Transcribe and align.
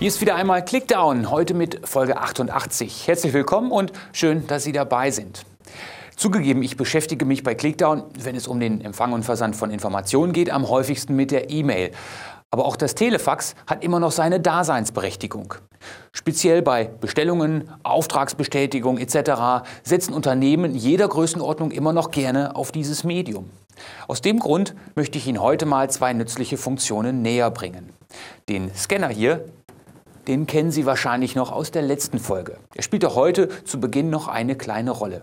Hier 0.00 0.08
ist 0.08 0.22
wieder 0.22 0.34
einmal 0.34 0.64
Clickdown, 0.64 1.30
heute 1.30 1.52
mit 1.52 1.86
Folge 1.86 2.16
88. 2.16 3.06
Herzlich 3.06 3.34
willkommen 3.34 3.70
und 3.70 3.92
schön, 4.14 4.46
dass 4.46 4.64
Sie 4.64 4.72
dabei 4.72 5.10
sind. 5.10 5.44
Zugegeben, 6.16 6.62
ich 6.62 6.78
beschäftige 6.78 7.26
mich 7.26 7.42
bei 7.42 7.54
Clickdown, 7.54 8.04
wenn 8.18 8.34
es 8.34 8.48
um 8.48 8.60
den 8.60 8.80
Empfang 8.80 9.12
und 9.12 9.24
Versand 9.24 9.56
von 9.56 9.70
Informationen 9.70 10.32
geht, 10.32 10.48
am 10.48 10.70
häufigsten 10.70 11.16
mit 11.16 11.30
der 11.30 11.50
E-Mail. 11.50 11.90
Aber 12.50 12.64
auch 12.64 12.76
das 12.76 12.94
Telefax 12.94 13.54
hat 13.66 13.84
immer 13.84 14.00
noch 14.00 14.10
seine 14.10 14.40
Daseinsberechtigung. 14.40 15.52
Speziell 16.12 16.62
bei 16.62 16.84
Bestellungen, 16.86 17.68
Auftragsbestätigung 17.82 18.96
etc. 18.96 19.68
setzen 19.82 20.14
Unternehmen 20.14 20.74
jeder 20.74 21.08
Größenordnung 21.08 21.72
immer 21.72 21.92
noch 21.92 22.10
gerne 22.10 22.56
auf 22.56 22.72
dieses 22.72 23.04
Medium. 23.04 23.50
Aus 24.08 24.22
dem 24.22 24.38
Grund 24.38 24.74
möchte 24.94 25.18
ich 25.18 25.26
Ihnen 25.26 25.42
heute 25.42 25.66
mal 25.66 25.90
zwei 25.90 26.14
nützliche 26.14 26.56
Funktionen 26.56 27.20
näher 27.20 27.50
bringen. 27.50 27.90
Den 28.48 28.74
Scanner 28.74 29.08
hier, 29.08 29.44
den 30.26 30.46
kennen 30.46 30.70
Sie 30.70 30.86
wahrscheinlich 30.86 31.34
noch 31.34 31.52
aus 31.52 31.70
der 31.70 31.82
letzten 31.82 32.18
Folge. 32.18 32.58
Er 32.74 32.82
spielt 32.82 33.04
auch 33.04 33.14
heute 33.14 33.48
zu 33.64 33.80
Beginn 33.80 34.10
noch 34.10 34.28
eine 34.28 34.56
kleine 34.56 34.90
Rolle. 34.90 35.22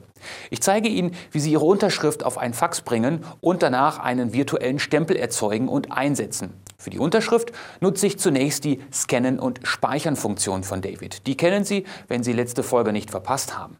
Ich 0.49 0.61
zeige 0.61 0.89
Ihnen, 0.89 1.15
wie 1.31 1.39
Sie 1.39 1.51
Ihre 1.51 1.65
Unterschrift 1.65 2.23
auf 2.23 2.37
ein 2.37 2.53
Fax 2.53 2.81
bringen 2.81 3.23
und 3.41 3.63
danach 3.63 3.99
einen 3.99 4.33
virtuellen 4.33 4.79
Stempel 4.79 5.15
erzeugen 5.15 5.67
und 5.67 5.91
einsetzen. 5.91 6.53
Für 6.77 6.89
die 6.89 6.99
Unterschrift 6.99 7.51
nutze 7.81 8.07
ich 8.07 8.19
zunächst 8.19 8.63
die 8.63 8.81
Scannen- 8.93 9.39
und 9.39 9.59
Speichern-Funktion 9.63 10.63
von 10.63 10.81
David. 10.81 11.25
Die 11.27 11.37
kennen 11.37 11.63
Sie, 11.63 11.85
wenn 12.07 12.23
Sie 12.23 12.33
letzte 12.33 12.63
Folge 12.63 12.91
nicht 12.91 13.11
verpasst 13.11 13.57
haben. 13.57 13.77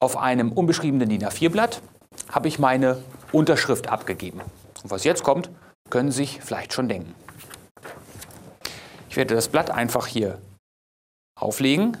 Auf 0.00 0.16
einem 0.16 0.52
unbeschriebenen 0.52 1.08
DIN 1.08 1.24
A4-Blatt 1.24 1.80
habe 2.30 2.48
ich 2.48 2.58
meine 2.58 2.98
Unterschrift 3.32 3.88
abgegeben. 3.88 4.40
Und 4.82 4.90
was 4.90 5.04
jetzt 5.04 5.24
kommt, 5.24 5.50
können 5.90 6.10
Sie 6.10 6.18
sich 6.18 6.40
vielleicht 6.42 6.72
schon 6.72 6.88
denken. 6.88 7.14
Ich 9.18 9.20
werde 9.20 9.34
das 9.34 9.48
Blatt 9.48 9.72
einfach 9.72 10.06
hier 10.06 10.40
auflegen 11.36 11.96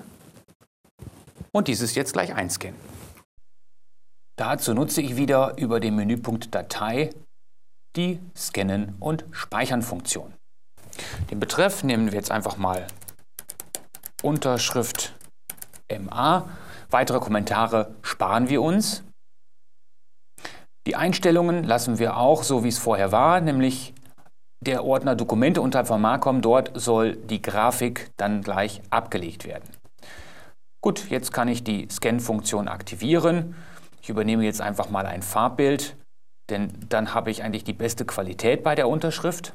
und 1.50 1.66
dieses 1.66 1.96
jetzt 1.96 2.12
gleich 2.12 2.32
einscannen. 2.32 2.78
Dazu 4.38 4.72
nutze 4.72 5.02
ich 5.02 5.16
wieder 5.16 5.58
über 5.58 5.80
den 5.80 5.96
Menüpunkt 5.96 6.54
Datei 6.54 7.10
die 7.96 8.20
Scannen- 8.36 8.94
und 9.00 9.24
Speichern-Funktion. 9.32 10.32
Den 11.32 11.40
Betreff 11.40 11.82
nehmen 11.82 12.06
wir 12.06 12.14
jetzt 12.14 12.30
einfach 12.30 12.56
mal 12.56 12.86
Unterschrift 14.22 15.12
MA. 15.90 16.48
Weitere 16.88 17.18
Kommentare 17.18 17.96
sparen 18.02 18.48
wir 18.48 18.62
uns. 18.62 19.02
Die 20.86 20.94
Einstellungen 20.94 21.64
lassen 21.64 21.98
wir 21.98 22.16
auch 22.16 22.44
so, 22.44 22.62
wie 22.62 22.68
es 22.68 22.78
vorher 22.78 23.10
war, 23.10 23.40
nämlich 23.40 23.92
der 24.60 24.84
Ordner 24.84 25.14
Dokumente 25.14 25.60
unterhalb 25.60 25.86
von 25.86 26.00
Marcom, 26.00 26.42
dort 26.42 26.72
soll 26.74 27.16
die 27.16 27.40
Grafik 27.40 28.10
dann 28.16 28.42
gleich 28.42 28.82
abgelegt 28.90 29.44
werden. 29.44 29.68
Gut, 30.80 31.10
jetzt 31.10 31.32
kann 31.32 31.48
ich 31.48 31.64
die 31.64 31.88
Scan-Funktion 31.90 32.68
aktivieren. 32.68 33.54
Ich 34.02 34.08
übernehme 34.08 34.44
jetzt 34.44 34.60
einfach 34.60 34.90
mal 34.90 35.06
ein 35.06 35.22
Farbbild, 35.22 35.96
denn 36.50 36.72
dann 36.88 37.14
habe 37.14 37.30
ich 37.30 37.42
eigentlich 37.42 37.64
die 37.64 37.72
beste 37.72 38.04
Qualität 38.04 38.62
bei 38.62 38.74
der 38.74 38.88
Unterschrift. 38.88 39.54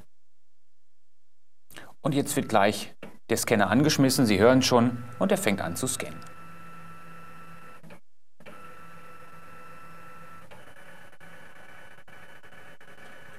Und 2.02 2.14
jetzt 2.14 2.36
wird 2.36 2.50
gleich 2.50 2.94
der 3.30 3.38
Scanner 3.38 3.70
angeschmissen, 3.70 4.26
Sie 4.26 4.40
hören 4.40 4.62
schon, 4.62 5.04
und 5.20 5.32
er 5.32 5.38
fängt 5.38 5.62
an 5.62 5.76
zu 5.76 5.88
scannen. 5.88 6.20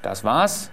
Das 0.00 0.24
war's. 0.24 0.70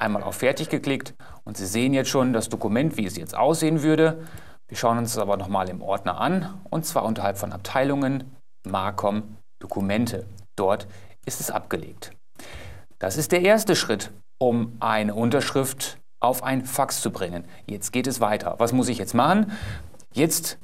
Einmal 0.00 0.22
auf 0.22 0.36
Fertig 0.36 0.70
geklickt 0.70 1.14
und 1.44 1.58
Sie 1.58 1.66
sehen 1.66 1.92
jetzt 1.92 2.08
schon 2.08 2.32
das 2.32 2.48
Dokument, 2.48 2.96
wie 2.96 3.04
es 3.04 3.16
jetzt 3.16 3.36
aussehen 3.36 3.82
würde. 3.82 4.26
Wir 4.66 4.78
schauen 4.78 4.96
uns 4.96 5.12
das 5.12 5.22
aber 5.22 5.36
nochmal 5.36 5.68
im 5.68 5.82
Ordner 5.82 6.18
an 6.18 6.60
und 6.70 6.86
zwar 6.86 7.04
unterhalb 7.04 7.36
von 7.36 7.52
Abteilungen 7.52 8.24
Marcom 8.66 9.36
Dokumente. 9.60 10.24
Dort 10.56 10.86
ist 11.26 11.40
es 11.40 11.50
abgelegt. 11.50 12.12
Das 12.98 13.18
ist 13.18 13.30
der 13.32 13.42
erste 13.42 13.76
Schritt, 13.76 14.10
um 14.38 14.76
eine 14.80 15.14
Unterschrift 15.14 15.98
auf 16.18 16.42
ein 16.42 16.64
Fax 16.64 17.02
zu 17.02 17.10
bringen. 17.10 17.44
Jetzt 17.66 17.92
geht 17.92 18.06
es 18.06 18.20
weiter. 18.20 18.54
Was 18.56 18.72
muss 18.72 18.88
ich 18.88 18.96
jetzt 18.96 19.14
machen? 19.14 19.52
Jetzt 20.14 20.58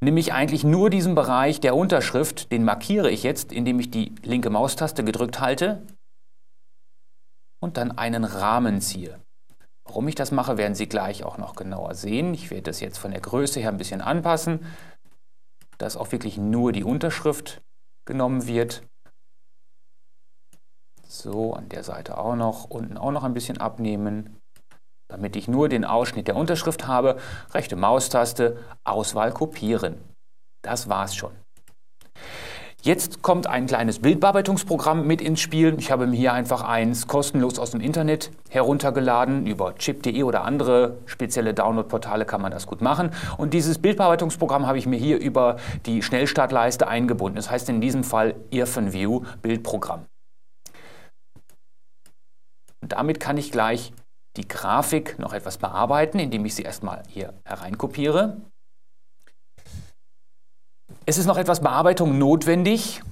nehme 0.00 0.20
ich 0.20 0.32
eigentlich 0.32 0.62
nur 0.62 0.90
diesen 0.90 1.16
Bereich 1.16 1.60
der 1.60 1.74
Unterschrift, 1.74 2.52
den 2.52 2.64
markiere 2.64 3.10
ich 3.10 3.24
jetzt, 3.24 3.52
indem 3.52 3.80
ich 3.80 3.90
die 3.90 4.14
linke 4.22 4.48
Maustaste 4.50 5.02
gedrückt 5.02 5.40
halte 5.40 5.82
und 7.60 7.76
dann 7.76 7.96
einen 7.96 8.24
Rahmen 8.24 8.80
ziehe. 8.80 9.20
Warum 9.84 10.08
ich 10.08 10.14
das 10.14 10.30
mache, 10.30 10.56
werden 10.56 10.74
Sie 10.74 10.88
gleich 10.88 11.24
auch 11.24 11.38
noch 11.38 11.56
genauer 11.56 11.94
sehen. 11.94 12.32
Ich 12.34 12.50
werde 12.50 12.64
das 12.64 12.80
jetzt 12.80 12.98
von 12.98 13.10
der 13.10 13.20
Größe 13.20 13.60
her 13.60 13.70
ein 13.70 13.76
bisschen 13.76 14.00
anpassen, 14.00 14.64
dass 15.78 15.96
auch 15.96 16.12
wirklich 16.12 16.38
nur 16.38 16.72
die 16.72 16.84
Unterschrift 16.84 17.60
genommen 18.06 18.46
wird. 18.46 18.82
So, 21.06 21.54
an 21.54 21.68
der 21.68 21.82
Seite 21.82 22.18
auch 22.18 22.36
noch, 22.36 22.64
unten 22.64 22.96
auch 22.96 23.10
noch 23.10 23.24
ein 23.24 23.34
bisschen 23.34 23.58
abnehmen, 23.58 24.38
damit 25.08 25.34
ich 25.34 25.48
nur 25.48 25.68
den 25.68 25.84
Ausschnitt 25.84 26.28
der 26.28 26.36
Unterschrift 26.36 26.86
habe. 26.86 27.18
Rechte 27.50 27.74
Maustaste, 27.74 28.64
Auswahl 28.84 29.32
kopieren. 29.32 29.96
Das 30.62 30.88
war's 30.88 31.16
schon. 31.16 31.32
Jetzt 32.82 33.20
kommt 33.20 33.46
ein 33.46 33.66
kleines 33.66 33.98
Bildbearbeitungsprogramm 33.98 35.06
mit 35.06 35.20
ins 35.20 35.40
Spiel. 35.40 35.76
Ich 35.78 35.90
habe 35.90 36.06
mir 36.06 36.16
hier 36.16 36.32
einfach 36.32 36.62
eins 36.62 37.06
kostenlos 37.06 37.58
aus 37.58 37.72
dem 37.72 37.80
Internet 37.82 38.30
heruntergeladen. 38.48 39.46
Über 39.46 39.74
chip.de 39.74 40.22
oder 40.22 40.44
andere 40.44 40.96
spezielle 41.04 41.52
Downloadportale 41.52 42.24
kann 42.24 42.40
man 42.40 42.50
das 42.50 42.66
gut 42.66 42.80
machen. 42.80 43.10
Und 43.36 43.52
dieses 43.52 43.76
Bildbearbeitungsprogramm 43.78 44.66
habe 44.66 44.78
ich 44.78 44.86
mir 44.86 44.98
hier 44.98 45.18
über 45.18 45.56
die 45.84 46.00
Schnellstartleiste 46.00 46.88
eingebunden. 46.88 47.36
Das 47.36 47.50
heißt 47.50 47.68
in 47.68 47.82
diesem 47.82 48.02
Fall 48.02 48.34
IrfanView 48.50 49.24
Bildprogramm. 49.42 50.06
Und 52.80 52.92
damit 52.92 53.20
kann 53.20 53.36
ich 53.36 53.52
gleich 53.52 53.92
die 54.38 54.48
Grafik 54.48 55.18
noch 55.18 55.34
etwas 55.34 55.58
bearbeiten, 55.58 56.18
indem 56.18 56.46
ich 56.46 56.54
sie 56.54 56.62
erstmal 56.62 57.02
hier 57.08 57.34
hereinkopiere. 57.44 58.40
Es 61.10 61.18
ist 61.18 61.26
noch 61.26 61.38
etwas 61.38 61.58
Bearbeitung 61.58 62.18
notwendig. 62.18 63.02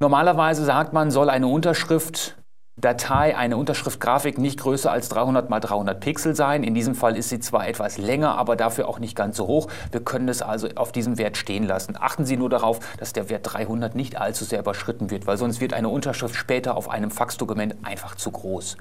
Normalerweise 0.00 0.64
sagt 0.64 0.94
man, 0.94 1.10
soll 1.10 1.28
eine 1.28 1.46
Unterschrift 1.46 2.38
Datei, 2.80 3.36
eine 3.36 3.56
Unterschriftgrafik 3.56 4.38
nicht 4.38 4.60
größer 4.60 4.92
als 4.92 5.08
300 5.08 5.50
x 5.50 5.66
300 5.68 5.98
Pixel 5.98 6.36
sein. 6.36 6.62
In 6.62 6.74
diesem 6.74 6.94
Fall 6.94 7.16
ist 7.16 7.28
sie 7.28 7.40
zwar 7.40 7.66
etwas 7.66 7.98
länger, 7.98 8.38
aber 8.38 8.54
dafür 8.54 8.88
auch 8.88 9.00
nicht 9.00 9.16
ganz 9.16 9.36
so 9.36 9.48
hoch. 9.48 9.66
Wir 9.90 9.98
können 9.98 10.28
es 10.28 10.42
also 10.42 10.68
auf 10.76 10.92
diesem 10.92 11.18
Wert 11.18 11.36
stehen 11.36 11.64
lassen. 11.64 11.96
Achten 11.98 12.24
Sie 12.24 12.36
nur 12.36 12.48
darauf, 12.48 12.78
dass 12.98 13.12
der 13.12 13.28
Wert 13.30 13.52
300 13.52 13.96
nicht 13.96 14.20
allzu 14.20 14.44
sehr 14.44 14.60
überschritten 14.60 15.10
wird, 15.10 15.26
weil 15.26 15.36
sonst 15.36 15.60
wird 15.60 15.72
eine 15.72 15.88
Unterschrift 15.88 16.36
später 16.36 16.76
auf 16.76 16.88
einem 16.88 17.10
Faxdokument 17.10 17.74
einfach 17.82 18.14
zu 18.14 18.30
groß. 18.30 18.76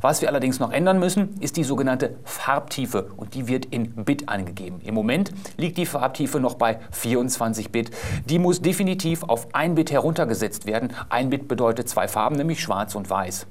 Was 0.00 0.22
wir 0.22 0.28
allerdings 0.30 0.58
noch 0.58 0.72
ändern 0.72 0.98
müssen, 0.98 1.38
ist 1.40 1.58
die 1.58 1.64
sogenannte 1.64 2.16
Farbtiefe 2.24 3.10
und 3.14 3.34
die 3.34 3.46
wird 3.46 3.66
in 3.66 3.92
Bit 4.06 4.30
angegeben. 4.30 4.80
Im 4.82 4.94
Moment 4.94 5.32
liegt 5.58 5.76
die 5.76 5.84
Farbtiefe 5.84 6.40
noch 6.40 6.54
bei 6.54 6.78
24 6.92 7.70
Bit. 7.70 7.90
Die 8.24 8.38
muss 8.38 8.62
definitiv 8.62 9.22
auf 9.24 9.48
ein 9.52 9.74
Bit 9.74 9.92
heruntergesetzt 9.92 10.64
werden. 10.64 10.94
Ein 11.10 11.28
Bit 11.28 11.46
bedeutet 11.46 11.90
zwei 11.90 12.08
Farben, 12.08 12.36
nämlich 12.36 12.62
schwarz 12.62 12.94
und 12.94 13.10
weiß. 13.10 13.33
Preis. 13.34 13.46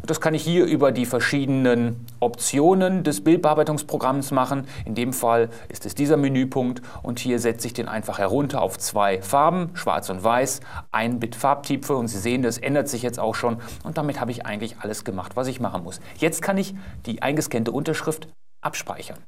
Und 0.00 0.10
das 0.10 0.20
kann 0.20 0.34
ich 0.34 0.42
hier 0.42 0.64
über 0.64 0.92
die 0.92 1.06
verschiedenen 1.06 2.06
Optionen 2.20 3.04
des 3.04 3.22
Bildbearbeitungsprogramms 3.22 4.30
machen. 4.30 4.66
In 4.84 4.94
dem 4.94 5.12
Fall 5.12 5.48
ist 5.68 5.86
es 5.86 5.94
dieser 5.94 6.16
Menüpunkt 6.16 6.82
und 7.02 7.18
hier 7.18 7.38
setze 7.38 7.66
ich 7.66 7.72
den 7.72 7.88
einfach 7.88 8.18
herunter 8.18 8.62
auf 8.62 8.78
zwei 8.78 9.22
Farben, 9.22 9.70
schwarz 9.74 10.10
und 10.10 10.22
weiß, 10.22 10.60
ein 10.90 11.20
Bit 11.20 11.36
Farbtiefe 11.36 11.96
und 11.96 12.08
Sie 12.08 12.18
sehen, 12.18 12.42
das 12.42 12.58
ändert 12.58 12.88
sich 12.88 13.02
jetzt 13.02 13.20
auch 13.20 13.34
schon 13.34 13.58
und 13.84 13.98
damit 13.98 14.20
habe 14.20 14.30
ich 14.30 14.46
eigentlich 14.46 14.76
alles 14.80 15.04
gemacht, 15.04 15.36
was 15.36 15.48
ich 15.48 15.60
machen 15.60 15.84
muss. 15.84 16.00
Jetzt 16.16 16.42
kann 16.42 16.58
ich 16.58 16.74
die 17.06 17.22
eingescannte 17.22 17.72
Unterschrift 17.72 18.28
abspeichern 18.60 19.18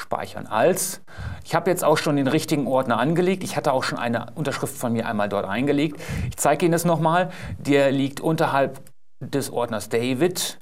speichern 0.00 0.46
als. 0.46 1.02
Ich 1.44 1.54
habe 1.54 1.70
jetzt 1.70 1.84
auch 1.84 1.98
schon 1.98 2.16
den 2.16 2.26
richtigen 2.26 2.66
Ordner 2.66 2.98
angelegt. 2.98 3.44
Ich 3.44 3.56
hatte 3.56 3.72
auch 3.72 3.84
schon 3.84 3.98
eine 3.98 4.32
Unterschrift 4.34 4.76
von 4.76 4.92
mir 4.92 5.06
einmal 5.06 5.28
dort 5.28 5.46
eingelegt. 5.46 6.00
Ich 6.28 6.36
zeige 6.36 6.64
Ihnen 6.64 6.72
das 6.72 6.84
nochmal. 6.84 7.30
Der 7.58 7.92
liegt 7.92 8.20
unterhalb 8.20 8.80
des 9.20 9.50
Ordners 9.50 9.88
David 9.88 10.58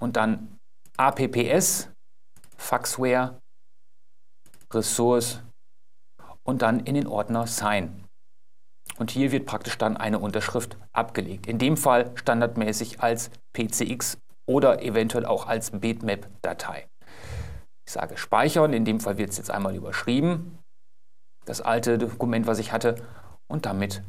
und 0.00 0.16
dann 0.16 0.56
APPS, 0.96 1.90
Faxware, 2.56 3.38
Ressource 4.72 5.42
und 6.42 6.62
dann 6.62 6.80
in 6.80 6.94
den 6.94 7.06
Ordner 7.06 7.46
Sign. 7.46 8.04
Und 8.98 9.10
hier 9.10 9.30
wird 9.30 9.46
praktisch 9.46 9.78
dann 9.78 9.96
eine 9.96 10.18
Unterschrift 10.18 10.76
abgelegt. 10.92 11.46
In 11.46 11.58
dem 11.58 11.76
Fall 11.76 12.10
standardmäßig 12.14 13.00
als 13.00 13.30
PCX 13.52 14.18
oder 14.46 14.82
eventuell 14.82 15.26
auch 15.26 15.46
als 15.46 15.70
Bitmap-Datei. 15.70 16.88
Ich 17.88 17.94
sage 17.94 18.18
speichern, 18.18 18.74
in 18.74 18.84
dem 18.84 19.00
Fall 19.00 19.16
wird 19.16 19.30
es 19.30 19.38
jetzt 19.38 19.50
einmal 19.50 19.74
überschrieben, 19.74 20.58
das 21.46 21.62
alte 21.62 21.96
Dokument, 21.96 22.46
was 22.46 22.58
ich 22.58 22.70
hatte. 22.70 22.96
Und 23.46 23.64
damit 23.64 24.02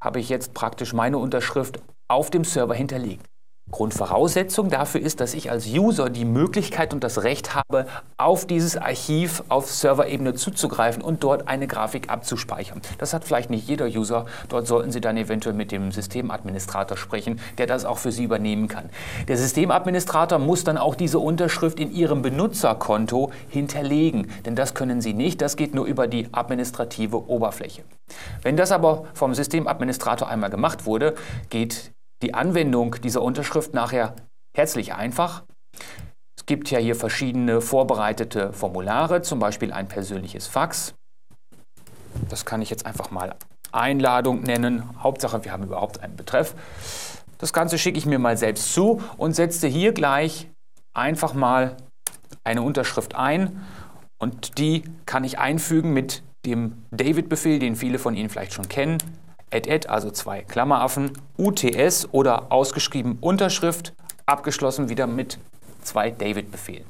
habe 0.00 0.18
ich 0.18 0.28
jetzt 0.28 0.52
praktisch 0.52 0.92
meine 0.94 1.16
Unterschrift 1.16 1.80
auf 2.08 2.30
dem 2.30 2.42
Server 2.42 2.74
hinterlegt. 2.74 3.24
Grundvoraussetzung 3.70 4.70
dafür 4.70 5.00
ist, 5.00 5.20
dass 5.20 5.34
ich 5.34 5.50
als 5.50 5.66
User 5.66 6.10
die 6.10 6.24
Möglichkeit 6.24 6.92
und 6.92 7.04
das 7.04 7.22
Recht 7.22 7.54
habe, 7.54 7.86
auf 8.18 8.46
dieses 8.46 8.76
Archiv 8.76 9.42
auf 9.48 9.70
Serverebene 9.70 10.34
zuzugreifen 10.34 11.02
und 11.02 11.22
dort 11.22 11.48
eine 11.48 11.66
Grafik 11.66 12.10
abzuspeichern. 12.10 12.82
Das 12.98 13.14
hat 13.14 13.24
vielleicht 13.24 13.50
nicht 13.50 13.68
jeder 13.68 13.86
User. 13.86 14.26
Dort 14.48 14.66
sollten 14.66 14.92
Sie 14.92 15.00
dann 15.00 15.16
eventuell 15.16 15.54
mit 15.54 15.72
dem 15.72 15.92
Systemadministrator 15.92 16.96
sprechen, 16.96 17.40
der 17.58 17.66
das 17.66 17.84
auch 17.84 17.98
für 17.98 18.12
Sie 18.12 18.24
übernehmen 18.24 18.68
kann. 18.68 18.90
Der 19.28 19.36
Systemadministrator 19.36 20.38
muss 20.38 20.64
dann 20.64 20.78
auch 20.78 20.94
diese 20.94 21.18
Unterschrift 21.18 21.78
in 21.78 21.92
Ihrem 21.92 22.22
Benutzerkonto 22.22 23.30
hinterlegen, 23.48 24.30
denn 24.44 24.56
das 24.56 24.74
können 24.74 25.00
Sie 25.00 25.14
nicht. 25.14 25.40
Das 25.40 25.56
geht 25.56 25.74
nur 25.74 25.86
über 25.86 26.06
die 26.06 26.28
administrative 26.32 27.28
Oberfläche. 27.28 27.82
Wenn 28.42 28.56
das 28.56 28.72
aber 28.72 29.04
vom 29.14 29.34
Systemadministrator 29.34 30.28
einmal 30.28 30.50
gemacht 30.50 30.86
wurde, 30.86 31.14
geht 31.48 31.92
die 32.22 32.34
Anwendung 32.34 32.96
dieser 33.02 33.22
Unterschrift 33.22 33.74
nachher 33.74 34.14
herzlich 34.56 34.94
einfach. 34.94 35.44
Es 36.36 36.46
gibt 36.46 36.70
ja 36.70 36.78
hier 36.78 36.96
verschiedene 36.96 37.60
vorbereitete 37.60 38.52
Formulare, 38.52 39.22
zum 39.22 39.38
Beispiel 39.38 39.72
ein 39.72 39.88
persönliches 39.88 40.46
Fax. 40.46 40.94
Das 42.28 42.44
kann 42.44 42.62
ich 42.62 42.70
jetzt 42.70 42.86
einfach 42.86 43.10
mal 43.10 43.36
Einladung 43.72 44.42
nennen. 44.42 44.82
Hauptsache, 45.02 45.44
wir 45.44 45.52
haben 45.52 45.64
überhaupt 45.64 46.00
einen 46.00 46.16
Betreff. 46.16 46.54
Das 47.38 47.52
Ganze 47.52 47.78
schicke 47.78 47.98
ich 47.98 48.06
mir 48.06 48.18
mal 48.18 48.36
selbst 48.36 48.74
zu 48.74 49.00
und 49.16 49.34
setze 49.34 49.66
hier 49.66 49.92
gleich 49.92 50.50
einfach 50.92 51.34
mal 51.34 51.76
eine 52.44 52.62
Unterschrift 52.62 53.14
ein 53.14 53.64
und 54.18 54.58
die 54.58 54.82
kann 55.06 55.24
ich 55.24 55.38
einfügen 55.38 55.92
mit 55.92 56.22
dem 56.44 56.84
David-Befehl, 56.90 57.58
den 57.58 57.76
viele 57.76 57.98
von 57.98 58.14
Ihnen 58.14 58.28
vielleicht 58.28 58.52
schon 58.52 58.68
kennen 58.68 58.98
add, 59.52 59.88
also 59.88 60.10
zwei 60.10 60.42
Klammeraffen, 60.42 61.12
UTS 61.38 62.08
oder 62.12 62.52
ausgeschrieben 62.52 63.18
Unterschrift, 63.20 63.94
abgeschlossen 64.26 64.88
wieder 64.88 65.06
mit 65.06 65.38
zwei 65.82 66.10
David-Befehlen. 66.10 66.86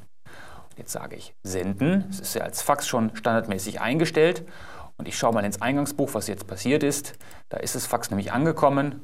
Jetzt 0.77 0.91
sage 0.91 1.15
ich 1.15 1.33
senden. 1.43 2.05
Es 2.09 2.19
ist 2.19 2.33
ja 2.35 2.43
als 2.43 2.61
Fax 2.61 2.87
schon 2.87 3.15
standardmäßig 3.15 3.81
eingestellt. 3.81 4.43
Und 4.97 5.07
ich 5.07 5.17
schaue 5.17 5.33
mal 5.33 5.45
ins 5.45 5.61
Eingangsbuch, 5.61 6.13
was 6.13 6.27
jetzt 6.27 6.47
passiert 6.47 6.83
ist. 6.83 7.13
Da 7.49 7.57
ist 7.57 7.75
das 7.75 7.87
Fax 7.87 8.09
nämlich 8.09 8.31
angekommen. 8.31 9.01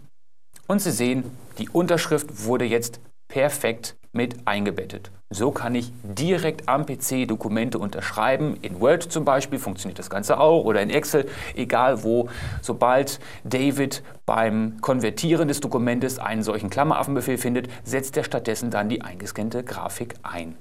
Und 0.68 0.80
Sie 0.81 0.92
sehen, 0.92 1.24
die 1.57 1.69
Unterschrift 1.69 2.45
wurde 2.45 2.65
jetzt 2.65 3.00
perfekt 3.27 3.98
mit 4.12 4.48
eingebettet. 4.48 5.12
So 5.29 5.51
kann 5.51 5.75
ich 5.75 5.91
direkt 6.03 6.69
am 6.69 6.85
PC 6.85 7.27
Dokumente 7.27 7.79
unterschreiben. 7.79 8.57
In 8.62 8.79
Word 8.79 9.03
zum 9.03 9.25
Beispiel 9.25 9.59
funktioniert 9.59 10.00
das 10.00 10.09
Ganze 10.09 10.39
auch 10.39 10.63
oder 10.63 10.81
in 10.81 10.89
Excel, 10.89 11.27
egal 11.53 12.03
wo. 12.03 12.29
Sobald 12.62 13.19
David 13.44 14.03
beim 14.25 14.79
Konvertieren 14.79 15.50
des 15.50 15.59
Dokumentes 15.59 16.18
einen 16.18 16.44
solchen 16.44 16.69
Klammeraffenbefehl 16.69 17.38
findet, 17.38 17.68
setzt 17.83 18.15
er 18.15 18.24
stattdessen 18.24 18.71
dann 18.71 18.88
die 18.88 19.01
eingescannte 19.01 19.65
Grafik 19.65 20.15
ein. 20.24 20.57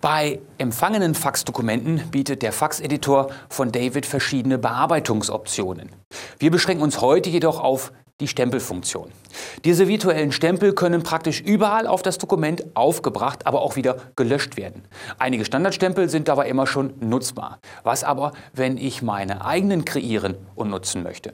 Bei 0.00 0.40
empfangenen 0.56 1.14
Faxdokumenten 1.14 2.10
bietet 2.10 2.40
der 2.40 2.52
Faxeditor 2.52 3.28
von 3.50 3.70
David 3.70 4.06
verschiedene 4.06 4.56
Bearbeitungsoptionen. 4.56 5.90
Wir 6.38 6.50
beschränken 6.50 6.82
uns 6.82 7.02
heute 7.02 7.28
jedoch 7.28 7.60
auf 7.60 7.92
die 8.18 8.28
Stempelfunktion. 8.28 9.10
Diese 9.64 9.88
virtuellen 9.88 10.32
Stempel 10.32 10.72
können 10.72 11.02
praktisch 11.02 11.42
überall 11.42 11.86
auf 11.86 12.00
das 12.00 12.16
Dokument 12.16 12.64
aufgebracht, 12.74 13.46
aber 13.46 13.60
auch 13.60 13.76
wieder 13.76 13.96
gelöscht 14.16 14.56
werden. 14.56 14.84
Einige 15.18 15.44
Standardstempel 15.44 16.08
sind 16.08 16.28
dabei 16.28 16.48
immer 16.48 16.66
schon 16.66 16.94
nutzbar. 17.00 17.58
Was 17.82 18.02
aber, 18.02 18.32
wenn 18.54 18.78
ich 18.78 19.02
meine 19.02 19.44
eigenen 19.44 19.84
kreieren 19.84 20.36
und 20.54 20.70
nutzen 20.70 21.02
möchte? 21.02 21.32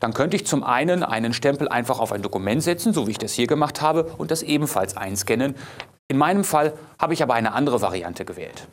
Dann 0.00 0.14
könnte 0.14 0.36
ich 0.36 0.46
zum 0.46 0.62
einen 0.62 1.02
einen 1.02 1.32
Stempel 1.32 1.68
einfach 1.68 1.98
auf 1.98 2.12
ein 2.12 2.22
Dokument 2.22 2.62
setzen, 2.62 2.92
so 2.92 3.06
wie 3.06 3.12
ich 3.12 3.18
das 3.18 3.32
hier 3.32 3.46
gemacht 3.46 3.80
habe, 3.80 4.04
und 4.18 4.30
das 4.30 4.42
ebenfalls 4.42 4.96
einscannen. 4.96 5.54
In 6.08 6.18
meinem 6.18 6.44
Fall 6.44 6.72
habe 6.98 7.14
ich 7.14 7.22
aber 7.22 7.34
eine 7.34 7.52
andere 7.52 7.80
Variante 7.80 8.24
gewählt. 8.24 8.66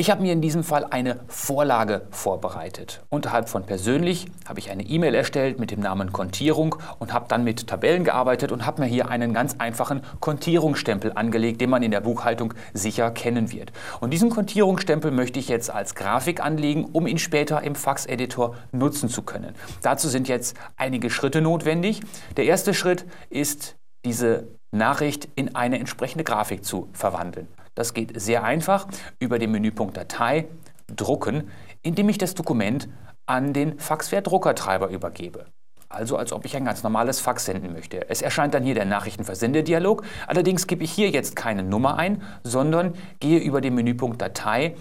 Ich 0.00 0.12
habe 0.12 0.22
mir 0.22 0.32
in 0.32 0.40
diesem 0.40 0.62
Fall 0.62 0.84
eine 0.84 1.18
Vorlage 1.26 2.06
vorbereitet. 2.10 3.00
Unterhalb 3.08 3.48
von 3.48 3.64
persönlich 3.64 4.26
habe 4.48 4.60
ich 4.60 4.70
eine 4.70 4.84
E-Mail 4.84 5.12
erstellt 5.12 5.58
mit 5.58 5.72
dem 5.72 5.80
Namen 5.80 6.12
Kontierung 6.12 6.76
und 7.00 7.12
habe 7.12 7.26
dann 7.28 7.42
mit 7.42 7.66
Tabellen 7.66 8.04
gearbeitet 8.04 8.52
und 8.52 8.64
habe 8.64 8.82
mir 8.82 8.86
hier 8.86 9.08
einen 9.08 9.34
ganz 9.34 9.56
einfachen 9.58 10.02
Kontierungsstempel 10.20 11.14
angelegt, 11.16 11.60
den 11.60 11.70
man 11.70 11.82
in 11.82 11.90
der 11.90 12.00
Buchhaltung 12.00 12.54
sicher 12.72 13.10
kennen 13.10 13.50
wird. 13.50 13.72
Und 13.98 14.10
diesen 14.10 14.30
Kontierungsstempel 14.30 15.10
möchte 15.10 15.40
ich 15.40 15.48
jetzt 15.48 15.68
als 15.68 15.96
Grafik 15.96 16.44
anlegen, 16.44 16.84
um 16.92 17.08
ihn 17.08 17.18
später 17.18 17.64
im 17.64 17.74
Fax-Editor 17.74 18.54
nutzen 18.70 19.08
zu 19.08 19.22
können. 19.22 19.56
Dazu 19.82 20.08
sind 20.08 20.28
jetzt 20.28 20.56
einige 20.76 21.10
Schritte 21.10 21.40
notwendig. 21.40 22.02
Der 22.36 22.44
erste 22.44 22.72
Schritt 22.72 23.04
ist 23.30 23.74
diese 24.04 24.46
Nachricht 24.70 25.28
in 25.34 25.56
eine 25.56 25.80
entsprechende 25.80 26.22
Grafik 26.22 26.64
zu 26.64 26.88
verwandeln. 26.92 27.48
Das 27.78 27.94
geht 27.94 28.20
sehr 28.20 28.42
einfach 28.42 28.88
über 29.20 29.38
den 29.38 29.52
Menüpunkt 29.52 29.96
Datei, 29.96 30.48
Drucken, 30.88 31.48
indem 31.82 32.08
ich 32.08 32.18
das 32.18 32.34
Dokument 32.34 32.88
an 33.24 33.52
den 33.52 33.78
Faxware-Druckertreiber 33.78 34.88
übergebe. 34.88 35.46
Also 35.88 36.16
als 36.16 36.32
ob 36.32 36.44
ich 36.44 36.56
ein 36.56 36.64
ganz 36.64 36.82
normales 36.82 37.20
Fax 37.20 37.44
senden 37.44 37.72
möchte. 37.72 38.10
Es 38.10 38.20
erscheint 38.20 38.52
dann 38.54 38.64
hier 38.64 38.74
der 38.74 38.84
Nachrichtenversendedialog. 38.84 40.02
Allerdings 40.26 40.66
gebe 40.66 40.82
ich 40.82 40.90
hier 40.90 41.10
jetzt 41.10 41.36
keine 41.36 41.62
Nummer 41.62 41.96
ein, 41.96 42.20
sondern 42.42 42.94
gehe 43.20 43.38
über 43.38 43.60
den 43.60 43.76
Menüpunkt 43.76 44.20
Datei 44.20 44.74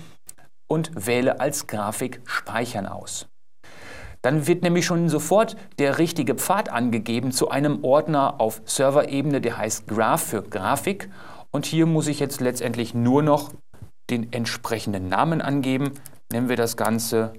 und 0.67 0.89
wähle 0.95 1.39
als 1.39 1.67
Grafik 1.67 2.21
Speichern 2.25 2.87
aus. 2.87 3.27
Dann 4.23 4.47
wird 4.47 4.63
nämlich 4.63 4.87
schon 4.87 5.07
sofort 5.07 5.55
der 5.77 5.99
richtige 5.99 6.33
Pfad 6.33 6.69
angegeben 6.69 7.31
zu 7.31 7.49
einem 7.49 7.83
Ordner 7.83 8.41
auf 8.41 8.63
Serverebene, 8.65 9.39
der 9.39 9.59
heißt 9.59 9.87
Graph 9.87 10.23
für 10.23 10.41
Grafik. 10.41 11.09
Und 11.51 11.65
hier 11.65 11.85
muss 11.85 12.07
ich 12.07 12.19
jetzt 12.19 12.41
letztendlich 12.41 12.93
nur 12.93 13.23
noch 13.23 13.53
den 14.09 14.31
entsprechenden 14.31 15.09
Namen 15.09 15.41
angeben. 15.41 15.91
Nennen 16.31 16.49
wir 16.49 16.55
das 16.55 16.77
Ganze 16.77 17.33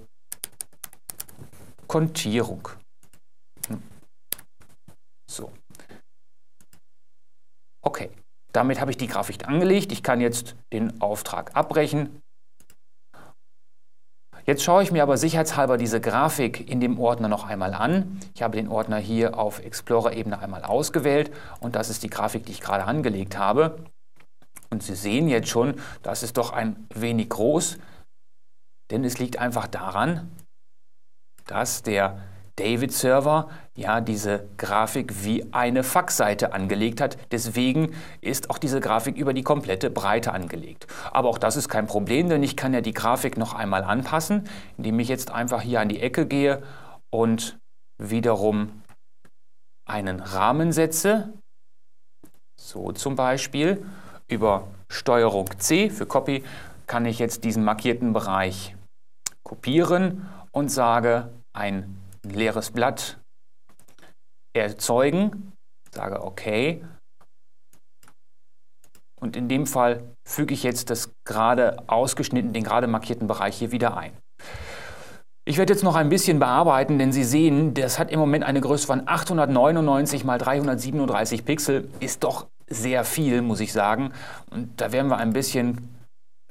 Kontierung. 1.87 2.69
So. 5.29 5.51
Okay, 7.81 8.11
damit 8.51 8.81
habe 8.81 8.91
ich 8.91 8.97
die 8.97 9.07
Grafik 9.07 9.47
angelegt. 9.47 9.91
Ich 9.91 10.03
kann 10.03 10.21
jetzt 10.21 10.55
den 10.73 11.01
Auftrag 11.01 11.55
abbrechen. 11.55 12.21
Jetzt 14.45 14.63
schaue 14.63 14.81
ich 14.81 14.91
mir 14.91 15.03
aber 15.03 15.17
sicherheitshalber 15.17 15.77
diese 15.77 16.01
Grafik 16.01 16.67
in 16.69 16.79
dem 16.79 16.99
Ordner 16.99 17.27
noch 17.27 17.45
einmal 17.45 17.75
an. 17.75 18.19
Ich 18.33 18.41
habe 18.41 18.57
den 18.57 18.67
Ordner 18.67 18.97
hier 18.97 19.37
auf 19.37 19.59
Explorer-Ebene 19.59 20.39
einmal 20.39 20.63
ausgewählt 20.63 21.31
und 21.59 21.75
das 21.75 21.91
ist 21.91 22.01
die 22.01 22.09
Grafik, 22.09 22.45
die 22.47 22.53
ich 22.53 22.61
gerade 22.61 22.85
angelegt 22.85 23.37
habe. 23.37 23.85
Und 24.71 24.83
Sie 24.83 24.95
sehen 24.95 25.27
jetzt 25.27 25.49
schon, 25.49 25.75
das 26.03 26.23
ist 26.23 26.37
doch 26.37 26.51
ein 26.51 26.87
wenig 26.93 27.29
groß, 27.29 27.77
denn 28.91 29.03
es 29.03 29.19
liegt 29.19 29.39
einfach 29.39 29.67
daran, 29.67 30.29
dass 31.45 31.81
der 31.81 32.21
David-Server 32.59 33.49
ja 33.75 34.01
diese 34.01 34.49
Grafik 34.57 35.23
wie 35.23 35.53
eine 35.53 35.83
Faxseite 35.83 36.51
angelegt 36.53 36.99
hat. 36.99 37.17
Deswegen 37.31 37.95
ist 38.19 38.49
auch 38.49 38.57
diese 38.57 38.81
Grafik 38.81 39.15
über 39.15 39.33
die 39.33 39.43
komplette 39.43 39.89
Breite 39.89 40.33
angelegt. 40.33 40.87
Aber 41.11 41.29
auch 41.29 41.37
das 41.37 41.55
ist 41.55 41.69
kein 41.69 41.87
Problem, 41.87 42.27
denn 42.27 42.43
ich 42.43 42.57
kann 42.57 42.73
ja 42.73 42.81
die 42.81 42.93
Grafik 42.93 43.37
noch 43.37 43.53
einmal 43.53 43.83
anpassen, 43.83 44.43
indem 44.77 44.99
ich 44.99 45.07
jetzt 45.07 45.31
einfach 45.31 45.61
hier 45.61 45.79
an 45.79 45.89
die 45.89 46.01
Ecke 46.01 46.27
gehe 46.27 46.61
und 47.09 47.57
wiederum 47.97 48.83
einen 49.85 50.19
Rahmen 50.19 50.73
setze. 50.73 51.33
So 52.59 52.91
zum 52.91 53.15
Beispiel 53.15 53.85
über 54.29 54.67
Steuerung 54.89 55.49
C 55.59 55.89
für 55.89 56.05
Copy 56.05 56.43
kann 56.87 57.05
ich 57.05 57.19
jetzt 57.19 57.43
diesen 57.43 57.63
markierten 57.63 58.13
Bereich 58.13 58.75
kopieren 59.43 60.27
und 60.51 60.69
sage 60.69 61.29
ein 61.53 61.97
leeres 62.23 62.71
Blatt 62.71 63.19
erzeugen, 64.55 65.53
sage 65.91 66.23
OK. 66.23 66.81
Und 69.21 69.35
in 69.35 69.49
dem 69.49 69.65
Fall 69.65 70.15
füge 70.27 70.53
ich 70.53 70.63
jetzt 70.63 70.89
das 70.89 71.11
gerade 71.25 71.83
ausgeschnitten, 71.87 72.53
den 72.53 72.63
gerade 72.63 72.87
markierten 72.87 73.27
Bereich 73.27 73.57
hier 73.57 73.71
wieder 73.71 73.97
ein. 73.97 74.13
Ich 75.45 75.57
werde 75.57 75.73
jetzt 75.73 75.83
noch 75.83 75.95
ein 75.95 76.09
bisschen 76.09 76.39
bearbeiten, 76.39 76.99
denn 76.99 77.11
Sie 77.11 77.23
sehen, 77.23 77.73
das 77.73 77.97
hat 77.97 78.11
im 78.11 78.19
Moment 78.19 78.43
eine 78.43 78.61
Größe 78.61 78.85
von 78.85 79.07
899 79.07 80.23
x 80.23 80.37
337 80.37 81.43
Pixel, 81.43 81.89
ist 81.99 82.23
doch 82.23 82.47
sehr 82.69 83.03
viel, 83.03 83.41
muss 83.41 83.59
ich 83.59 83.73
sagen. 83.73 84.11
Und 84.51 84.81
da 84.81 84.91
werden 84.91 85.09
wir 85.09 85.17
ein 85.17 85.33
bisschen 85.33 85.89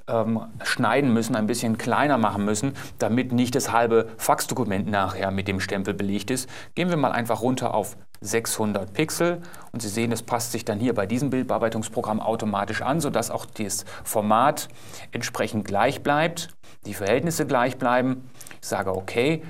ähm, 0.09 0.41
schneiden 0.63 1.13
müssen, 1.13 1.37
ein 1.37 1.47
bisschen 1.47 1.79
kleiner 1.79 2.19
machen 2.19 2.45
müssen, 2.45 2.73
damit 2.99 3.33
nicht 3.33 3.55
das 3.55 3.73
halbe 3.73 4.09
Faxdokument 4.17 4.89
nachher 4.89 5.31
mit 5.31 5.49
dem 5.49 5.61
Stempel 5.61 5.95
belegt 5.95 6.31
ist. 6.31 6.49
Gehen 6.75 6.91
wir 6.91 6.97
mal 6.97 7.13
einfach 7.13 7.43
runter 7.43 7.75
auf 7.75 7.97
600 8.21 8.93
Pixel 8.93 9.43
und 9.73 9.81
Sie 9.81 9.89
sehen, 9.89 10.11
es 10.11 10.23
passt 10.23 10.53
sich 10.53 10.65
dann 10.65 10.81
hier 10.81 10.95
bei 10.95 11.07
diesem 11.07 11.31
Bildbearbeitungsprogramm 11.31 12.21
automatisch 12.21 12.83
an, 12.83 13.01
sodass 13.01 13.31
auch 13.31 13.47
das 13.47 13.85
Format 14.03 14.69
entsprechend 15.13 15.65
gleich 15.65 16.03
bleibt, 16.03 16.49
die 16.87 16.95
Verhältnisse 16.95 17.47
gleich 17.47 17.77
bleiben. 17.77 18.29
Ich 18.61 18.67
sage 18.67 18.97
OK. 18.97 19.43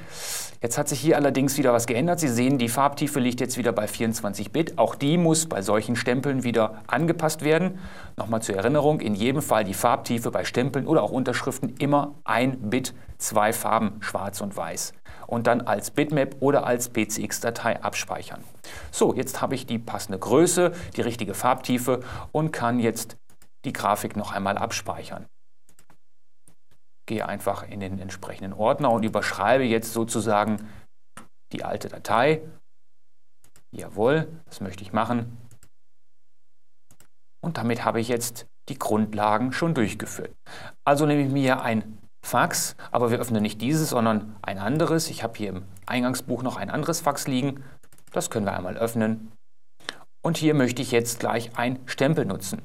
Jetzt 0.60 0.76
hat 0.76 0.88
sich 0.88 0.98
hier 0.98 1.16
allerdings 1.16 1.56
wieder 1.56 1.72
was 1.72 1.86
geändert. 1.86 2.18
Sie 2.18 2.28
sehen, 2.28 2.58
die 2.58 2.68
Farbtiefe 2.68 3.20
liegt 3.20 3.40
jetzt 3.40 3.58
wieder 3.58 3.70
bei 3.70 3.86
24 3.86 4.50
Bit. 4.50 4.76
Auch 4.76 4.96
die 4.96 5.16
muss 5.16 5.46
bei 5.46 5.62
solchen 5.62 5.94
Stempeln 5.94 6.42
wieder 6.42 6.82
angepasst 6.88 7.44
werden. 7.44 7.78
Nochmal 8.16 8.42
zur 8.42 8.56
Erinnerung, 8.56 9.00
in 9.00 9.14
jedem 9.14 9.40
Fall 9.40 9.62
die 9.62 9.74
Farbtiefe 9.74 10.32
bei 10.32 10.44
Stempeln 10.44 10.88
oder 10.88 11.04
auch 11.04 11.12
Unterschriften 11.12 11.76
immer 11.78 12.16
ein 12.24 12.70
Bit, 12.70 12.92
zwei 13.18 13.52
Farben, 13.52 13.98
schwarz 14.00 14.40
und 14.40 14.56
weiß. 14.56 14.94
Und 15.28 15.46
dann 15.46 15.60
als 15.60 15.92
Bitmap 15.92 16.36
oder 16.40 16.66
als 16.66 16.88
PCX-Datei 16.88 17.80
abspeichern. 17.82 18.42
So, 18.90 19.14
jetzt 19.14 19.40
habe 19.40 19.54
ich 19.54 19.64
die 19.66 19.78
passende 19.78 20.18
Größe, 20.18 20.72
die 20.96 21.02
richtige 21.02 21.34
Farbtiefe 21.34 22.00
und 22.32 22.50
kann 22.50 22.80
jetzt 22.80 23.16
die 23.64 23.72
Grafik 23.72 24.16
noch 24.16 24.32
einmal 24.32 24.58
abspeichern 24.58 25.26
gehe 27.08 27.26
einfach 27.26 27.68
in 27.68 27.80
den 27.80 27.98
entsprechenden 27.98 28.52
Ordner 28.52 28.92
und 28.92 29.02
überschreibe 29.02 29.64
jetzt 29.64 29.92
sozusagen 29.92 30.68
die 31.52 31.64
alte 31.64 31.88
Datei. 31.88 32.42
Jawohl, 33.72 34.28
das 34.46 34.60
möchte 34.60 34.82
ich 34.82 34.92
machen. 34.92 35.36
Und 37.40 37.56
damit 37.58 37.84
habe 37.84 38.00
ich 38.00 38.08
jetzt 38.08 38.46
die 38.68 38.78
Grundlagen 38.78 39.52
schon 39.52 39.74
durchgeführt. 39.74 40.34
Also 40.84 41.06
nehme 41.06 41.22
ich 41.22 41.32
mir 41.32 41.62
ein 41.62 41.98
Fax, 42.24 42.76
aber 42.90 43.10
wir 43.10 43.18
öffnen 43.18 43.42
nicht 43.42 43.60
dieses, 43.60 43.90
sondern 43.90 44.36
ein 44.42 44.58
anderes. 44.58 45.08
Ich 45.08 45.22
habe 45.22 45.36
hier 45.36 45.48
im 45.50 45.64
Eingangsbuch 45.86 46.42
noch 46.42 46.56
ein 46.56 46.70
anderes 46.70 47.00
Fax 47.00 47.26
liegen. 47.26 47.64
Das 48.12 48.30
können 48.30 48.46
wir 48.46 48.54
einmal 48.54 48.76
öffnen. 48.76 49.32
Und 50.20 50.36
hier 50.36 50.52
möchte 50.52 50.82
ich 50.82 50.90
jetzt 50.90 51.20
gleich 51.20 51.56
ein 51.56 51.78
Stempel 51.86 52.26
nutzen. 52.26 52.60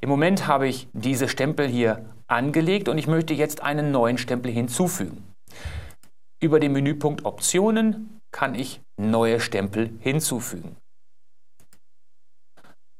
Im 0.00 0.08
Moment 0.08 0.46
habe 0.48 0.66
ich 0.66 0.88
diese 0.94 1.28
Stempel 1.28 1.68
hier 1.68 2.13
angelegt 2.26 2.88
und 2.88 2.98
ich 2.98 3.06
möchte 3.06 3.34
jetzt 3.34 3.62
einen 3.62 3.90
neuen 3.90 4.18
Stempel 4.18 4.50
hinzufügen. 4.50 5.24
Über 6.42 6.60
den 6.60 6.72
Menüpunkt 6.72 7.24
Optionen 7.24 8.20
kann 8.32 8.54
ich 8.54 8.80
neue 9.00 9.40
Stempel 9.40 9.90
hinzufügen. 10.00 10.76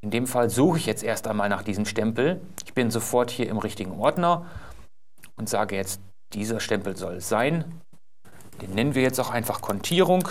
In 0.03 0.11
dem 0.11 0.27
Fall 0.27 0.51
suche 0.51 0.79
ich 0.79 0.87
jetzt 0.87 1.03
erst 1.03 1.27
einmal 1.27 1.49
nach 1.49 1.63
diesem 1.63 1.87
Stempel. 1.87 2.41
Ich 2.67 2.75
bin 2.75 2.91
sofort 2.91 3.31
hier 3.31 3.49
im 3.49 3.59
richtigen 3.59 3.93
Ordner 3.93 4.47
und 5.37 5.49
sage 5.49 5.77
jetzt, 5.77 6.01
dieser 6.35 6.61
Stempel 6.61 6.97
soll 6.97 7.15
es 7.17 7.29
sein. 7.29 7.81
Den 8.61 8.75
nennen 8.75 8.95
wir 8.95 9.03
jetzt 9.03 9.19
auch 9.19 9.31
einfach 9.31 9.61
Kontierung 9.61 10.29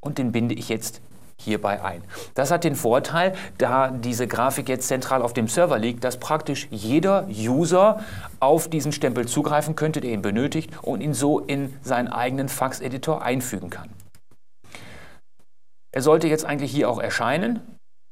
und 0.00 0.18
den 0.18 0.32
binde 0.32 0.54
ich 0.54 0.68
jetzt 0.68 1.02
hierbei 1.44 1.82
ein. 1.82 2.02
Das 2.34 2.50
hat 2.50 2.64
den 2.64 2.74
Vorteil, 2.74 3.34
da 3.58 3.90
diese 3.90 4.26
Grafik 4.26 4.68
jetzt 4.68 4.88
zentral 4.88 5.22
auf 5.22 5.32
dem 5.32 5.48
Server 5.48 5.78
liegt, 5.78 6.04
dass 6.04 6.18
praktisch 6.18 6.68
jeder 6.70 7.26
User 7.28 8.00
auf 8.40 8.68
diesen 8.68 8.92
Stempel 8.92 9.26
zugreifen 9.26 9.76
könnte, 9.76 10.00
der 10.00 10.10
ihn 10.12 10.22
benötigt 10.22 10.70
und 10.82 11.00
ihn 11.00 11.14
so 11.14 11.38
in 11.38 11.74
seinen 11.82 12.08
eigenen 12.08 12.48
Fax-Editor 12.48 13.22
einfügen 13.22 13.70
kann. 13.70 13.90
Er 15.92 16.02
sollte 16.02 16.26
jetzt 16.26 16.44
eigentlich 16.44 16.72
hier 16.72 16.90
auch 16.90 16.98
erscheinen 16.98 17.60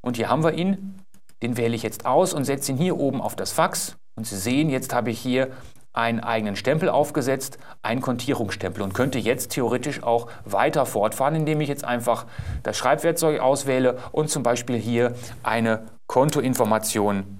und 0.02 0.16
hier 0.16 0.28
haben 0.28 0.44
wir 0.44 0.52
ihn. 0.52 1.00
Den 1.42 1.56
wähle 1.56 1.74
ich 1.74 1.82
jetzt 1.82 2.06
aus 2.06 2.32
und 2.32 2.44
setze 2.44 2.70
ihn 2.70 2.78
hier 2.78 2.96
oben 2.96 3.20
auf 3.20 3.34
das 3.34 3.50
Fax 3.50 3.96
und 4.14 4.26
Sie 4.26 4.36
sehen, 4.36 4.70
jetzt 4.70 4.94
habe 4.94 5.10
ich 5.10 5.18
hier 5.18 5.50
einen 5.92 6.20
eigenen 6.20 6.56
Stempel 6.56 6.88
aufgesetzt, 6.88 7.58
einen 7.82 8.00
Kontierungsstempel 8.00 8.82
und 8.82 8.94
könnte 8.94 9.18
jetzt 9.18 9.50
theoretisch 9.50 10.02
auch 10.02 10.28
weiter 10.44 10.86
fortfahren, 10.86 11.34
indem 11.34 11.60
ich 11.60 11.68
jetzt 11.68 11.84
einfach 11.84 12.26
das 12.62 12.78
Schreibwerkzeug 12.78 13.40
auswähle 13.40 13.98
und 14.10 14.30
zum 14.30 14.42
Beispiel 14.42 14.76
hier 14.76 15.14
eine 15.42 15.86
Kontoinformation 16.06 17.38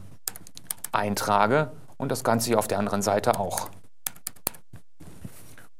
eintrage 0.92 1.72
und 1.96 2.12
das 2.12 2.24
Ganze 2.24 2.48
hier 2.48 2.58
auf 2.58 2.68
der 2.68 2.78
anderen 2.78 3.02
Seite 3.02 3.38
auch. 3.38 3.68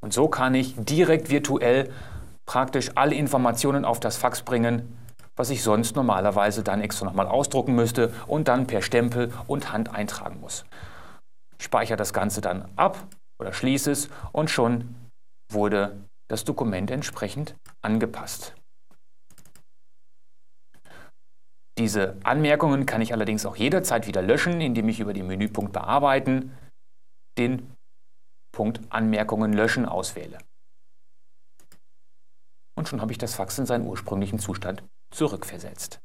Und 0.01 0.13
so 0.13 0.29
kann 0.29 0.55
ich 0.55 0.75
direkt 0.77 1.31
virtuell 1.31 1.91
praktisch 2.47 2.91
alle 2.97 3.15
Informationen 3.15 3.85
auf 3.85 4.01
das 4.01 4.17
Fax 4.17 4.43
bringen, 4.43 4.99
was 5.37 5.51
ich 5.51 5.63
sonst 5.63 5.95
normalerweise 5.95 6.63
dann 6.63 6.81
extra 6.81 7.05
nochmal 7.05 7.27
ausdrucken 7.27 7.75
müsste 7.75 8.13
und 8.27 8.49
dann 8.49 8.67
per 8.67 8.83
Stempel 8.83 9.33
und 9.47 9.73
Hand 9.73 9.95
eintragen 9.95 10.41
muss 10.41 10.65
speichere 11.63 11.97
das 11.97 12.13
Ganze 12.13 12.41
dann 12.41 12.71
ab 12.77 13.09
oder 13.41 13.53
schließe 13.53 13.91
es 13.91 14.09
und 14.33 14.51
schon 14.51 14.95
wurde 15.51 16.09
das 16.29 16.45
Dokument 16.45 16.91
entsprechend 16.91 17.57
angepasst. 17.83 18.55
Diese 21.79 22.17
Anmerkungen 22.23 22.85
kann 22.87 23.01
ich 23.01 23.13
allerdings 23.13 23.47
auch 23.47 23.57
jederzeit 23.57 24.07
wieder 24.07 24.23
löschen, 24.23 24.61
indem 24.61 24.89
ich 24.89 25.01
über 25.01 25.15
den 25.15 25.27
Menüpunkt 25.27 25.73
Bearbeiten 25.73 26.57
den 27.39 27.75
Punkt 28.55 28.81
Anmerkungen 28.91 29.53
löschen 29.55 29.87
auswähle. 29.87 30.39
Und 32.77 32.89
schon 32.89 33.01
habe 33.01 33.13
ich 33.13 33.19
das 33.19 33.35
Fax 33.35 33.59
in 33.59 33.67
seinen 33.67 33.87
ursprünglichen 33.87 34.39
Zustand 34.39 34.83
zurückversetzt. 35.15 36.01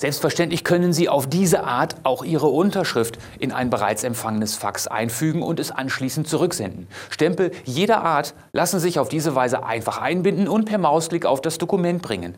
Selbstverständlich 0.00 0.64
können 0.64 0.92
Sie 0.92 1.08
auf 1.08 1.28
diese 1.28 1.64
Art 1.64 1.96
auch 2.02 2.24
Ihre 2.24 2.46
Unterschrift 2.46 3.18
in 3.38 3.52
ein 3.52 3.68
bereits 3.68 4.04
empfangenes 4.04 4.56
Fax 4.56 4.86
einfügen 4.86 5.42
und 5.42 5.60
es 5.60 5.70
anschließend 5.70 6.26
zurücksenden. 6.26 6.88
Stempel 7.10 7.52
jeder 7.64 8.02
Art 8.02 8.34
lassen 8.52 8.80
sich 8.80 8.98
auf 8.98 9.08
diese 9.08 9.34
Weise 9.34 9.64
einfach 9.64 9.98
einbinden 9.98 10.48
und 10.48 10.64
per 10.64 10.78
Mausklick 10.78 11.26
auf 11.26 11.40
das 11.40 11.58
Dokument 11.58 12.00
bringen. 12.00 12.36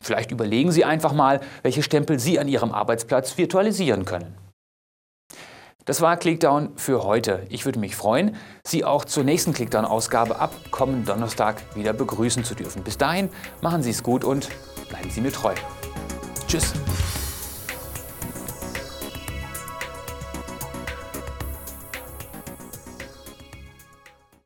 Vielleicht 0.00 0.30
überlegen 0.30 0.72
Sie 0.72 0.84
einfach 0.84 1.12
mal, 1.12 1.40
welche 1.62 1.82
Stempel 1.82 2.18
Sie 2.18 2.38
an 2.38 2.48
Ihrem 2.48 2.72
Arbeitsplatz 2.72 3.38
virtualisieren 3.38 4.04
können. 4.04 4.34
Das 5.84 6.00
war 6.00 6.16
Clickdown 6.16 6.72
für 6.74 7.04
heute. 7.04 7.46
Ich 7.48 7.64
würde 7.64 7.78
mich 7.78 7.94
freuen, 7.94 8.34
Sie 8.64 8.84
auch 8.84 9.04
zur 9.04 9.22
nächsten 9.22 9.52
Clickdown-Ausgabe 9.54 10.40
ab 10.40 10.52
kommenden 10.72 11.04
Donnerstag 11.04 11.62
wieder 11.76 11.92
begrüßen 11.92 12.42
zu 12.42 12.56
dürfen. 12.56 12.82
Bis 12.82 12.98
dahin, 12.98 13.30
machen 13.62 13.84
Sie 13.84 13.90
es 13.90 14.02
gut 14.02 14.24
und 14.24 14.48
bleiben 14.88 15.10
Sie 15.10 15.20
mir 15.20 15.32
treu. 15.32 15.54
Tschüss. 16.46 16.72